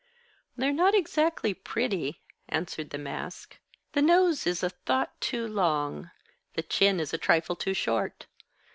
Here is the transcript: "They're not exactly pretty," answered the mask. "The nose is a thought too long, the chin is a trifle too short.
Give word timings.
"They're 0.57 0.73
not 0.73 0.95
exactly 0.95 1.53
pretty," 1.53 2.23
answered 2.49 2.89
the 2.89 2.97
mask. 2.97 3.59
"The 3.93 4.01
nose 4.01 4.47
is 4.47 4.63
a 4.63 4.71
thought 4.71 5.21
too 5.21 5.47
long, 5.47 6.09
the 6.55 6.63
chin 6.63 6.99
is 6.99 7.13
a 7.13 7.19
trifle 7.19 7.55
too 7.55 7.75
short. 7.75 8.25